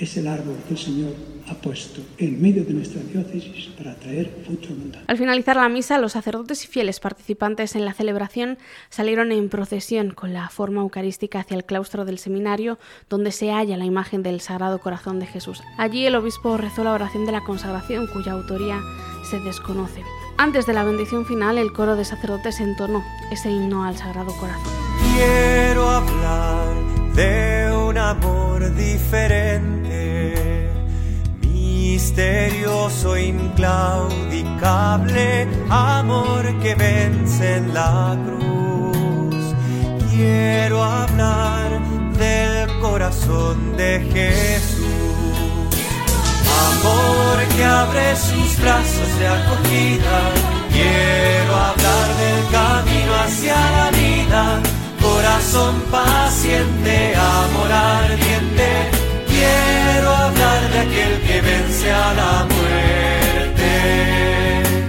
es 0.00 0.16
el 0.16 0.28
árbol 0.28 0.54
que 0.66 0.74
el 0.74 0.80
Señor 0.80 1.12
ha 1.50 1.54
puesto 1.54 2.00
en 2.18 2.40
medio 2.40 2.64
de 2.64 2.72
nuestra 2.72 3.02
diócesis 3.02 3.66
para 3.76 3.94
traer 3.96 4.30
fruto 4.44 4.68
abundante. 4.68 5.04
Al 5.08 5.18
finalizar 5.18 5.56
la 5.56 5.68
misa, 5.68 5.98
los 5.98 6.12
sacerdotes 6.12 6.64
y 6.64 6.68
fieles 6.68 7.00
participantes 7.00 7.74
en 7.74 7.84
la 7.84 7.92
celebración 7.92 8.58
salieron 8.88 9.32
en 9.32 9.48
procesión 9.48 10.12
con 10.12 10.32
la 10.32 10.48
forma 10.48 10.82
eucarística 10.82 11.40
hacia 11.40 11.56
el 11.56 11.64
claustro 11.64 12.04
del 12.04 12.18
seminario, 12.18 12.78
donde 13.08 13.32
se 13.32 13.50
halla 13.50 13.76
la 13.76 13.84
imagen 13.84 14.22
del 14.22 14.40
Sagrado 14.40 14.78
Corazón 14.78 15.18
de 15.18 15.26
Jesús. 15.26 15.60
Allí 15.76 16.06
el 16.06 16.14
obispo 16.14 16.56
rezó 16.56 16.84
la 16.84 16.92
oración 16.92 17.26
de 17.26 17.32
la 17.32 17.42
consagración, 17.42 18.06
cuya 18.06 18.32
autoría 18.32 18.80
se 19.28 19.40
desconoce. 19.40 20.02
Antes 20.36 20.66
de 20.66 20.72
la 20.72 20.84
bendición 20.84 21.26
final, 21.26 21.58
el 21.58 21.72
coro 21.72 21.96
de 21.96 22.04
sacerdotes 22.04 22.60
entonó 22.60 23.04
ese 23.30 23.50
himno 23.50 23.84
al 23.84 23.96
Sagrado 23.96 24.32
Corazón. 24.38 24.72
Quiero 25.16 25.88
hablar 25.88 26.74
de 27.14 27.72
un 27.88 27.98
amor 27.98 28.74
diferente 28.74 30.19
misterioso, 31.92 33.18
inclaudicable, 33.18 35.48
amor 35.68 36.44
que 36.62 36.76
vence 36.76 37.56
en 37.56 37.74
la 37.74 38.16
cruz. 38.26 39.54
Quiero 40.12 40.84
hablar 40.84 41.80
del 42.16 42.78
corazón 42.80 43.76
de 43.76 44.08
Jesús. 44.12 45.74
Amor 46.68 47.36
que 47.56 47.64
abre 47.64 48.14
sus 48.16 48.56
brazos 48.62 49.10
de 49.18 49.26
acogida. 49.26 50.18
Quiero 50.76 51.52
hablar 51.68 52.06
del 52.22 52.40
camino 52.58 53.12
hacia 53.24 53.56
la 53.76 53.88
vida. 53.90 54.44
Corazón 55.02 55.74
paciente, 55.90 57.16
amor 57.16 57.72
ardiente 57.72 58.99
aquel 60.80 61.20
que 61.26 61.40
vence 61.40 61.90
a 61.90 62.14
la. 62.14 62.49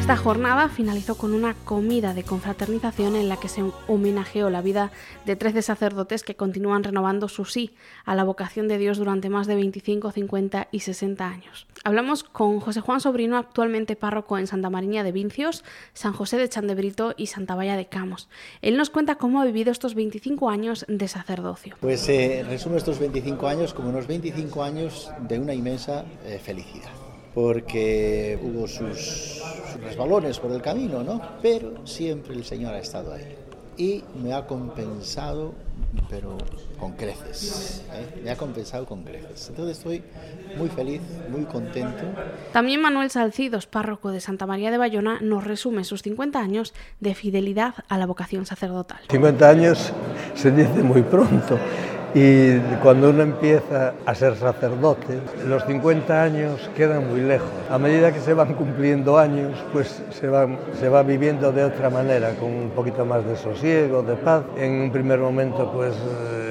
Esta 0.02 0.18
jornada 0.18 0.68
finalizó 0.68 1.16
con 1.16 1.32
una 1.32 1.54
comida 1.54 2.16
de 2.16 2.24
confraternización 2.24 3.16
en 3.16 3.30
la 3.30 3.38
que 3.38 3.48
se 3.48 3.64
homenajeó 3.88 4.50
la 4.50 4.64
vida 4.64 4.92
de 5.28 5.36
13 5.36 5.62
sacerdotes 5.62 6.24
que 6.24 6.36
continúan 6.36 6.84
renovando 6.84 7.28
su 7.28 7.46
sí 7.46 7.76
a 8.04 8.16
la 8.16 8.24
vocación 8.24 8.68
de 8.68 8.80
Dios 8.80 8.98
durante 8.98 9.30
más 9.30 9.46
de 9.46 9.54
25, 9.54 10.12
50 10.12 10.70
y 10.72 10.80
60 10.80 11.28
años. 11.28 11.68
Hablamos 11.84 12.24
con 12.24 12.60
José 12.60 12.82
Juan 12.82 13.00
Sobrino, 13.00 13.38
actualmente 13.38 13.96
párroco 13.96 14.40
en 14.40 14.48
Santa 14.48 14.72
Mariña 14.72 15.04
de 15.04 15.12
Vincios, 15.12 15.64
San 15.94 16.14
José 16.14 16.38
de 16.38 16.50
Chandebrito 16.50 17.14
y 17.16 17.28
Santa 17.28 17.54
Valla 17.54 17.78
de 17.78 17.86
Camos. 17.86 18.28
Él 18.64 18.78
nos 18.78 18.90
cuenta 18.90 19.16
cómo 19.16 19.40
ha 19.40 19.46
vivido 19.46 19.72
estos 19.72 19.94
25 19.94 20.50
años 20.50 20.84
de 20.90 21.08
sacerdocio. 21.08 21.76
Pues 21.80 22.10
eh, 22.10 22.44
resumo 22.50 22.76
estos 22.76 22.98
25 22.98 23.48
años 23.48 23.76
como 23.76 23.90
unos 23.90 24.08
25 24.08 24.64
años 24.64 25.12
de 25.20 25.40
una 25.40 25.54
inmensa 25.54 26.06
eh, 26.26 26.40
felicidad 26.44 26.90
porque 27.34 28.38
hubo 28.42 28.68
sus, 28.68 28.98
sus 28.98 29.82
resbalones 29.82 30.40
por 30.40 30.52
el 30.52 30.62
camino, 30.62 31.04
¿no? 31.04 31.22
Pero 31.42 31.86
siempre 31.88 32.36
el 32.36 32.44
Señor 32.44 32.74
ha 32.74 32.80
estado 32.80 33.14
ahí. 33.14 33.36
y 33.78 34.04
me 34.22 34.34
ha 34.34 34.46
compensado, 34.46 35.54
pero 36.10 36.38
con 36.78 36.92
creces. 36.94 37.84
¿eh? 37.94 38.22
Me 38.24 38.30
ha 38.32 38.36
compensado 38.36 38.86
con 38.86 39.04
creces. 39.04 39.50
Entonces 39.50 39.78
estoy 39.78 40.04
muy 40.58 40.68
feliz, 40.70 41.02
muy 41.30 41.46
contento. 41.46 42.04
También 42.52 42.82
Manuel 42.82 43.10
Salcidos, 43.10 43.66
párroco 43.66 44.12
de 44.12 44.20
Santa 44.20 44.46
María 44.46 44.72
de 44.72 44.78
Bayona, 44.78 45.20
nos 45.22 45.46
resume 45.46 45.84
sus 45.86 46.02
50 46.02 46.38
años 46.40 46.74
de 47.00 47.16
fidelidad 47.16 47.76
a 47.88 47.98
la 47.98 48.06
vocación 48.06 48.46
sacerdotal. 48.46 49.00
50 49.10 49.50
años 49.50 49.94
se 50.36 50.52
dice 50.52 50.84
muy 50.84 51.02
pronto. 51.02 51.58
Y 52.14 52.58
cuando 52.84 53.10
uno 53.10 53.24
empieza 53.24 53.94
a 54.06 54.14
ser 54.14 54.36
sacerdote, 54.36 55.20
los 55.48 55.64
50 55.64 56.22
años 56.22 56.70
quedan 56.76 57.10
muy 57.10 57.22
lejos. 57.22 57.48
A 57.70 57.78
medida 57.78 58.12
que 58.12 58.20
se 58.20 58.34
van 58.34 58.54
cumpliendo 58.54 59.18
años, 59.18 59.58
pues 59.72 60.04
se, 60.12 60.28
van, 60.28 60.58
se 60.78 60.90
va 60.90 61.04
viviendo 61.04 61.54
de 61.54 61.64
otra 61.64 61.90
manera, 61.90 62.32
con 62.32 62.54
un 62.54 62.70
poquito 62.72 63.06
más 63.06 63.26
de 63.26 63.38
sosiego, 63.38 64.04
de 64.04 64.16
paz. 64.16 64.44
En 64.58 64.82
un 64.82 64.92
primer 64.92 65.20
momento, 65.20 65.72
pues 65.72 65.94
eh, 65.94 66.51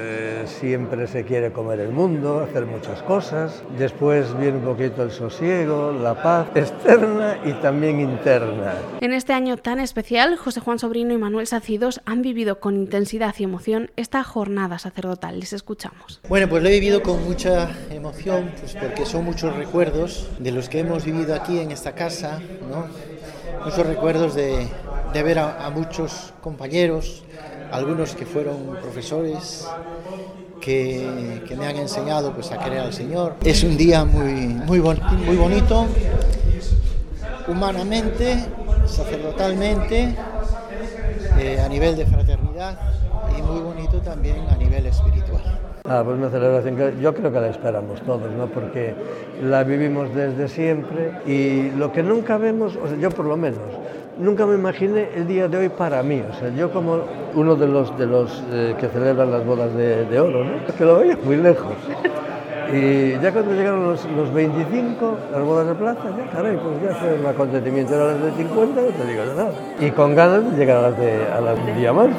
siempre 0.51 1.07
se 1.07 1.23
quiere 1.23 1.51
comer 1.51 1.79
el 1.79 1.91
mundo, 1.91 2.41
hacer 2.41 2.65
muchas 2.65 3.01
cosas. 3.03 3.63
Después 3.77 4.37
viene 4.37 4.57
un 4.57 4.63
poquito 4.63 5.03
el 5.03 5.11
sosiego, 5.11 5.91
la 5.91 6.21
paz 6.21 6.47
externa 6.55 7.37
y 7.43 7.53
también 7.53 7.99
interna. 7.99 8.73
En 9.01 9.13
este 9.13 9.33
año 9.33 9.57
tan 9.57 9.79
especial, 9.79 10.35
José 10.37 10.59
Juan 10.59 10.79
Sobrino 10.79 11.13
y 11.13 11.17
Manuel 11.17 11.47
Sacidos 11.47 12.01
han 12.05 12.21
vivido 12.21 12.59
con 12.59 12.75
intensidad 12.75 13.33
y 13.37 13.43
emoción 13.43 13.91
esta 13.95 14.23
jornada 14.23 14.77
sacerdotal. 14.79 15.39
Les 15.39 15.53
escuchamos. 15.53 16.21
Bueno, 16.27 16.47
pues 16.47 16.61
lo 16.61 16.69
he 16.69 16.73
vivido 16.73 17.01
con 17.01 17.23
mucha 17.23 17.69
emoción, 17.89 18.51
pues 18.59 18.75
porque 18.75 19.05
son 19.05 19.25
muchos 19.25 19.55
recuerdos 19.55 20.29
de 20.39 20.51
los 20.51 20.69
que 20.69 20.79
hemos 20.79 21.05
vivido 21.05 21.33
aquí 21.35 21.59
en 21.59 21.71
esta 21.71 21.93
casa, 21.95 22.39
¿no? 22.69 22.85
Muchos 23.65 23.85
recuerdos 23.85 24.33
de, 24.33 24.67
de 25.13 25.23
ver 25.23 25.39
a, 25.39 25.65
a 25.65 25.69
muchos 25.69 26.33
compañeros, 26.41 27.23
algunos 27.71 28.15
que 28.15 28.25
fueron 28.25 28.75
profesores, 28.81 29.67
que, 30.61 31.41
que, 31.47 31.55
me 31.55 31.67
han 31.67 31.75
enseñado 31.75 32.31
pues, 32.33 32.51
a 32.51 32.59
querer 32.59 32.79
al 32.79 32.93
Señor. 32.93 33.35
Es 33.43 33.63
un 33.63 33.75
día 33.75 34.05
muy, 34.05 34.47
muy, 34.47 34.79
bon 34.79 34.97
muy 35.25 35.35
bonito, 35.35 35.87
humanamente, 37.47 38.45
sacerdotalmente, 38.85 40.15
eh, 41.39 41.59
a 41.59 41.67
nivel 41.67 41.97
de 41.97 42.05
fraternidad 42.05 42.79
y 43.37 43.41
muy 43.41 43.59
bonito 43.59 43.99
también 43.99 44.47
a 44.49 44.55
nivel 44.55 44.85
espiritual. 44.85 45.41
Ah, 45.83 46.03
pues 46.05 46.15
una 46.15 46.29
celebración 46.29 46.77
que 46.77 46.93
yo 47.01 47.13
creo 47.13 47.31
que 47.33 47.39
la 47.39 47.47
esperamos 47.47 48.01
todos, 48.03 48.31
¿no? 48.31 48.45
porque 48.47 48.93
la 49.41 49.63
vivimos 49.63 50.13
desde 50.13 50.47
siempre 50.47 51.11
y 51.25 51.71
lo 51.71 51.91
que 51.91 52.03
nunca 52.03 52.37
vemos, 52.37 52.75
o 52.75 52.87
sea, 52.87 52.97
yo 52.97 53.09
por 53.09 53.25
lo 53.25 53.35
menos, 53.35 53.59
nunca 54.17 54.45
me 54.45 54.55
imaginé 54.55 55.09
el 55.15 55.27
día 55.27 55.47
de 55.47 55.57
hoy 55.57 55.69
para 55.69 56.01
mí. 56.03 56.23
O 56.29 56.33
sea, 56.39 56.49
yo 56.49 56.71
como 56.71 56.99
uno 57.35 57.55
de 57.55 57.67
los, 57.67 57.97
de 57.97 58.05
los 58.05 58.43
eh, 58.51 58.75
que 58.79 58.87
celebran 58.87 59.31
las 59.31 59.45
bodas 59.45 59.73
de, 59.75 60.19
oro, 60.19 60.43
¿no? 60.43 60.51
que 60.77 60.85
lo 60.85 60.99
veía 60.99 61.17
muy 61.23 61.37
lejos. 61.37 61.73
Y 62.73 63.19
ya 63.19 63.33
cuando 63.33 63.53
llegaron 63.53 63.83
los, 63.83 64.05
los 64.11 64.33
25, 64.33 65.17
las 65.31 65.41
bodas 65.41 65.67
de 65.67 65.75
plata, 65.75 66.03
ya 66.17 66.31
caray, 66.31 66.57
pues 66.57 66.81
ya 66.81 66.95
fue 66.95 67.19
un 67.19 67.25
acontecimiento. 67.25 67.93
Era 67.95 68.13
las 68.13 68.21
de 68.23 68.31
50, 68.31 68.81
no 68.81 68.87
te 68.87 69.05
digo 69.05 69.25
nada. 69.25 69.51
Y 69.79 69.91
con 69.91 70.15
ganas 70.15 70.51
de 70.51 70.57
llegar 70.57 70.77
a 70.77 70.81
las 70.89 70.97
de, 70.97 71.25
a 71.25 71.41
las 71.41 71.65
de 71.65 71.73
diamante. 71.73 72.15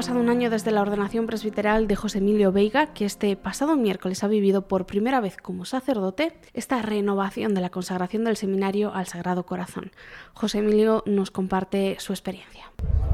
Pasado 0.00 0.18
un 0.18 0.30
año 0.30 0.48
desde 0.48 0.70
la 0.70 0.80
ordenación 0.80 1.26
presbiteral 1.26 1.86
de 1.86 1.94
José 1.94 2.18
Emilio 2.20 2.52
Veiga, 2.52 2.86
que 2.94 3.04
este 3.04 3.36
pasado 3.36 3.76
miércoles 3.76 4.24
ha 4.24 4.28
vivido 4.28 4.66
por 4.66 4.86
primera 4.86 5.20
vez 5.20 5.36
como 5.36 5.66
sacerdote 5.66 6.32
esta 6.54 6.80
renovación 6.80 7.52
de 7.52 7.60
la 7.60 7.68
consagración 7.68 8.24
del 8.24 8.38
seminario 8.38 8.94
al 8.94 9.06
Sagrado 9.06 9.44
Corazón. 9.44 9.92
José 10.32 10.60
Emilio 10.60 11.02
nos 11.04 11.30
comparte 11.30 11.96
su 11.98 12.14
experiencia. 12.14 12.72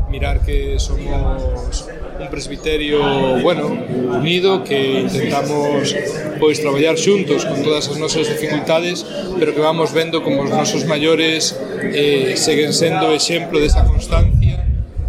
Mirar 0.09 0.47
que 0.47 0.79
somos 0.79 1.89
un 2.21 2.31
presbiterio, 2.31 3.43
bueno, 3.43 3.67
unido, 3.67 4.63
que 4.63 5.01
intentamos 5.01 5.93
pois 6.39 6.61
traballar 6.61 6.95
xuntos 6.99 7.43
con 7.47 7.67
todas 7.67 7.91
as 7.91 7.99
nosas 7.99 8.31
dificultades, 8.31 9.03
pero 9.41 9.51
que 9.59 9.61
vamos 9.61 9.91
vendo 9.91 10.23
como 10.23 10.47
os 10.47 10.51
nosos 10.55 10.87
maiores 10.87 11.59
eh, 11.83 12.39
seguen 12.39 12.71
sendo 12.71 13.11
exemplo 13.11 13.59
desa 13.59 13.83
constancia 13.83 14.63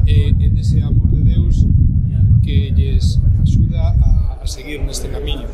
e, 0.07 0.33
e 0.33 0.47
dese 0.49 0.81
amor 0.81 1.11
de 1.11 1.35
Deus 1.35 1.67
que 2.47 2.71
lles 2.71 3.19
axuda 3.41 3.91
a, 3.91 4.39
a 4.41 4.47
seguir 4.47 4.79
neste 4.81 5.11
camiño. 5.11 5.45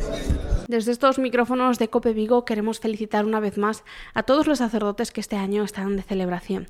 Desde 0.74 0.90
estos 0.90 1.20
micrófonos 1.20 1.78
de 1.78 1.86
Cope 1.86 2.12
Vigo 2.12 2.44
queremos 2.44 2.80
felicitar 2.80 3.24
una 3.26 3.38
vez 3.38 3.58
más 3.58 3.84
a 4.12 4.24
todos 4.24 4.48
los 4.48 4.58
sacerdotes 4.58 5.12
que 5.12 5.20
este 5.20 5.36
año 5.36 5.62
están 5.62 5.94
de 5.94 6.02
celebración. 6.02 6.66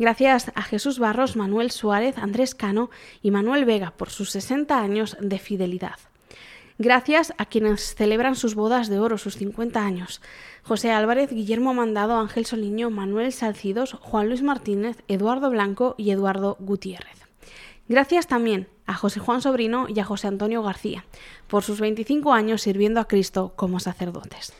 Gracias 0.00 0.50
a 0.56 0.62
Jesús 0.62 0.98
Barros, 0.98 1.36
Manuel 1.36 1.70
Suárez, 1.70 2.18
Andrés 2.18 2.56
Cano 2.56 2.90
y 3.22 3.30
Manuel 3.30 3.64
Vega 3.64 3.92
por 3.96 4.10
sus 4.10 4.30
60 4.30 4.80
años 4.80 5.16
de 5.20 5.38
fidelidad. 5.38 5.94
Gracias 6.78 7.34
a 7.38 7.46
quienes 7.46 7.94
celebran 7.94 8.34
sus 8.34 8.56
bodas 8.56 8.88
de 8.88 8.98
oro, 8.98 9.16
sus 9.16 9.36
50 9.36 9.80
años. 9.80 10.20
José 10.64 10.90
Álvarez, 10.90 11.30
Guillermo 11.30 11.72
Mandado, 11.72 12.18
Ángel 12.18 12.46
Soliño, 12.46 12.90
Manuel 12.90 13.32
Salcidos, 13.32 13.92
Juan 14.00 14.26
Luis 14.26 14.42
Martínez, 14.42 15.04
Eduardo 15.06 15.50
Blanco 15.50 15.94
y 15.96 16.10
Eduardo 16.10 16.56
Gutiérrez. 16.58 17.25
Gracias 17.88 18.26
también 18.26 18.68
a 18.86 18.94
José 18.94 19.20
Juan 19.20 19.42
Sobrino 19.42 19.86
y 19.88 20.00
a 20.00 20.04
José 20.04 20.26
Antonio 20.28 20.62
García 20.62 21.04
por 21.48 21.62
sus 21.62 21.80
25 21.80 22.32
años 22.32 22.62
sirviendo 22.62 23.00
a 23.00 23.08
Cristo 23.08 23.52
como 23.56 23.80
sacerdotes. 23.80 24.52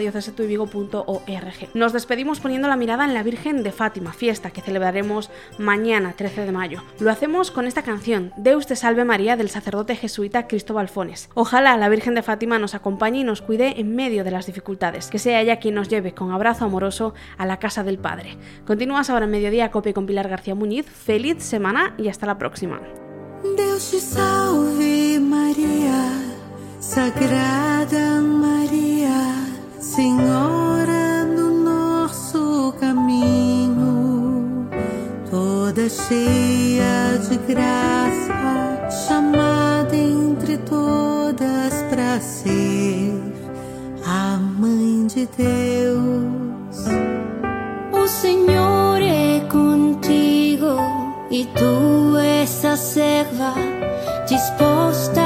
Nos 1.74 1.94
despedimos 1.94 2.40
poniendo 2.40 2.68
la 2.68 2.76
mirada 2.76 3.06
en 3.06 3.14
la 3.14 3.24
Virgen 3.24 3.64
de 3.64 3.72
Fátima, 3.72 4.12
fiesta 4.12 4.52
que 4.52 4.62
celebraremos 4.62 5.30
mañana 5.58 6.14
13 6.18 6.46
de 6.46 6.52
mayo. 6.52 6.84
Lo 7.00 7.12
hacemos 7.12 7.52
con 7.52 7.66
esta 7.66 7.84
canción, 7.84 8.34
Deus 8.36 8.68
te 8.68 8.76
salve 8.76 9.06
María, 9.06 9.38
del 9.38 9.50
sacerdote 9.50 9.96
jesuita 9.96 10.48
Cristóbal 10.48 10.90
Fones. 10.90 11.30
Ojalá 11.34 11.78
la 11.78 11.90
Virgen 11.90 12.16
de 12.16 12.24
Fátima 12.24 12.60
nos 12.60 12.76
acompañe 12.76 13.20
y 13.20 13.24
nos 13.24 13.42
cuide 13.42 13.80
en 13.80 13.96
medio 13.96 14.15
de 14.24 14.32
las 14.32 14.46
dificultades, 14.46 15.08
que 15.08 15.20
sea 15.20 15.42
ella 15.42 15.60
quien 15.60 15.76
nos 15.76 15.90
lleve 15.90 16.14
con 16.14 16.32
abrazo 16.32 16.66
amoroso 16.66 17.14
a 17.38 17.46
la 17.46 17.60
casa 17.60 17.84
del 17.84 17.98
Padre. 17.98 18.38
Continúas 18.66 19.10
ahora 19.10 19.26
en 19.26 19.32
Mediodía 19.32 19.72
Cope 19.72 19.94
con 19.94 20.06
Pilar 20.06 20.30
García 20.30 20.56
Muñiz. 20.56 20.86
Feliz 20.86 21.44
semana 21.44 21.94
y 21.98 22.08
hasta 22.08 22.26
la 22.26 22.38
próxima. 22.38 22.80
Deus 23.58 23.92
te 23.92 24.00
salve 24.00 25.20
Maria, 25.20 26.10
Sagrada 26.80 28.22
Maria, 28.22 29.36
Senhora 29.80 31.06
caminho, 32.80 34.70
toda 35.30 35.72
de 35.74 35.90
de 45.26 45.44
Deus. 45.44 46.86
O 47.92 48.08
Senhor 48.08 49.02
é 49.02 49.40
contigo 49.50 50.78
e 51.32 51.46
tu 51.46 52.18
essa 52.18 52.76
serva 52.76 53.54
disposta 54.28 55.25